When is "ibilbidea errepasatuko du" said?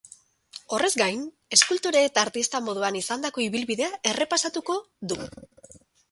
3.49-5.19